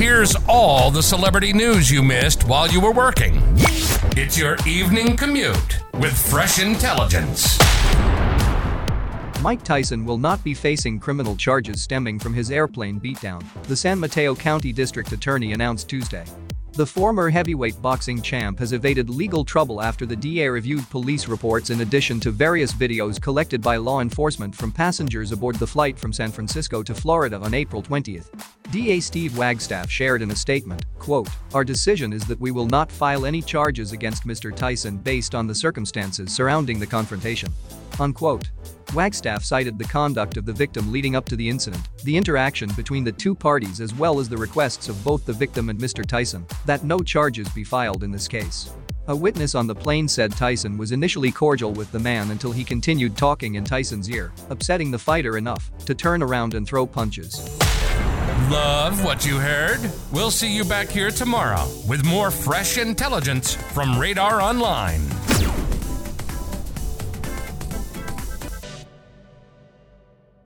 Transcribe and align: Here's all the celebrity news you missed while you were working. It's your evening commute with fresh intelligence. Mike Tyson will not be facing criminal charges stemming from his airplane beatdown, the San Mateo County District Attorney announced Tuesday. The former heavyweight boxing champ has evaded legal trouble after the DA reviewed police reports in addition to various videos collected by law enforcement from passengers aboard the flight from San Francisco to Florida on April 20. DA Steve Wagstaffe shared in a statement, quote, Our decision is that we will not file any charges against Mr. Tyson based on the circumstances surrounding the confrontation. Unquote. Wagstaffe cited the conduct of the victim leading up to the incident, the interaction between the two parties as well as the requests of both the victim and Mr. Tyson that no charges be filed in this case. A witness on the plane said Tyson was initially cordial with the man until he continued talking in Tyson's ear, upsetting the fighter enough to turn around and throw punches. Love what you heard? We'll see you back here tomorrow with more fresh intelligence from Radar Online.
Here's 0.00 0.34
all 0.48 0.90
the 0.90 1.02
celebrity 1.02 1.52
news 1.52 1.90
you 1.90 2.02
missed 2.02 2.44
while 2.44 2.66
you 2.66 2.80
were 2.80 2.90
working. 2.90 3.34
It's 4.16 4.38
your 4.38 4.56
evening 4.66 5.14
commute 5.14 5.78
with 5.92 6.16
fresh 6.16 6.58
intelligence. 6.58 7.58
Mike 9.42 9.62
Tyson 9.62 10.06
will 10.06 10.16
not 10.16 10.42
be 10.42 10.54
facing 10.54 10.98
criminal 10.98 11.36
charges 11.36 11.82
stemming 11.82 12.18
from 12.18 12.32
his 12.32 12.50
airplane 12.50 12.98
beatdown, 12.98 13.44
the 13.64 13.76
San 13.76 14.00
Mateo 14.00 14.34
County 14.34 14.72
District 14.72 15.12
Attorney 15.12 15.52
announced 15.52 15.90
Tuesday. 15.90 16.24
The 16.72 16.86
former 16.86 17.28
heavyweight 17.28 17.82
boxing 17.82 18.22
champ 18.22 18.58
has 18.58 18.72
evaded 18.72 19.10
legal 19.10 19.44
trouble 19.44 19.82
after 19.82 20.06
the 20.06 20.16
DA 20.16 20.48
reviewed 20.48 20.88
police 20.88 21.28
reports 21.28 21.68
in 21.68 21.82
addition 21.82 22.20
to 22.20 22.30
various 22.30 22.72
videos 22.72 23.20
collected 23.20 23.60
by 23.60 23.76
law 23.76 24.00
enforcement 24.00 24.54
from 24.54 24.72
passengers 24.72 25.30
aboard 25.30 25.56
the 25.56 25.66
flight 25.66 25.98
from 25.98 26.14
San 26.14 26.30
Francisco 26.30 26.82
to 26.82 26.94
Florida 26.94 27.36
on 27.36 27.52
April 27.52 27.82
20. 27.82 28.22
DA 28.70 29.00
Steve 29.00 29.32
Wagstaffe 29.32 29.90
shared 29.90 30.22
in 30.22 30.30
a 30.30 30.36
statement, 30.36 30.84
quote, 31.00 31.28
Our 31.54 31.64
decision 31.64 32.12
is 32.12 32.24
that 32.26 32.40
we 32.40 32.52
will 32.52 32.66
not 32.66 32.92
file 32.92 33.26
any 33.26 33.42
charges 33.42 33.90
against 33.90 34.28
Mr. 34.28 34.54
Tyson 34.54 34.96
based 34.96 35.34
on 35.34 35.48
the 35.48 35.54
circumstances 35.54 36.32
surrounding 36.32 36.78
the 36.78 36.86
confrontation. 36.86 37.52
Unquote. 37.98 38.50
Wagstaffe 38.92 39.42
cited 39.42 39.76
the 39.76 39.84
conduct 39.84 40.36
of 40.36 40.46
the 40.46 40.52
victim 40.52 40.92
leading 40.92 41.16
up 41.16 41.24
to 41.26 41.36
the 41.36 41.48
incident, 41.48 41.88
the 42.04 42.16
interaction 42.16 42.70
between 42.76 43.02
the 43.02 43.10
two 43.10 43.34
parties 43.34 43.80
as 43.80 43.92
well 43.94 44.20
as 44.20 44.28
the 44.28 44.36
requests 44.36 44.88
of 44.88 45.02
both 45.02 45.26
the 45.26 45.32
victim 45.32 45.68
and 45.68 45.80
Mr. 45.80 46.06
Tyson 46.06 46.46
that 46.64 46.84
no 46.84 47.00
charges 47.00 47.48
be 47.48 47.64
filed 47.64 48.04
in 48.04 48.12
this 48.12 48.28
case. 48.28 48.70
A 49.08 49.16
witness 49.16 49.56
on 49.56 49.66
the 49.66 49.74
plane 49.74 50.06
said 50.06 50.30
Tyson 50.32 50.78
was 50.78 50.92
initially 50.92 51.32
cordial 51.32 51.72
with 51.72 51.90
the 51.90 51.98
man 51.98 52.30
until 52.30 52.52
he 52.52 52.62
continued 52.62 53.16
talking 53.16 53.56
in 53.56 53.64
Tyson's 53.64 54.08
ear, 54.08 54.32
upsetting 54.48 54.92
the 54.92 54.98
fighter 54.98 55.36
enough 55.36 55.72
to 55.86 55.94
turn 55.94 56.22
around 56.22 56.54
and 56.54 56.64
throw 56.64 56.86
punches. 56.86 57.59
Love 58.48 59.04
what 59.04 59.26
you 59.26 59.38
heard? 59.38 59.92
We'll 60.10 60.30
see 60.30 60.54
you 60.54 60.64
back 60.64 60.88
here 60.88 61.10
tomorrow 61.10 61.68
with 61.86 62.04
more 62.04 62.30
fresh 62.30 62.78
intelligence 62.78 63.54
from 63.54 63.98
Radar 63.98 64.40
Online. 64.40 65.19